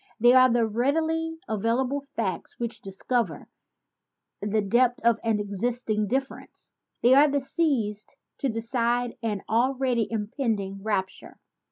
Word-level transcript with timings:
They 0.19 0.33
are 0.33 0.49
"the 0.51 0.67
readily 0.67 1.37
available 1.47 2.01
facts 2.15 2.57
which 2.57 2.81
discover 2.81 3.47
the 4.41 4.63
depth 4.63 4.99
of 5.05 5.19
an 5.23 5.39
existing 5.39 6.07
difference; 6.07 6.73
they 7.03 7.13
are 7.13 7.31
seized 7.39 8.15
to 8.39 8.49
decide 8.49 9.15
an 9.21 9.43
already 9.47 10.07
impending 10.11 10.81
rupture." 10.81 11.39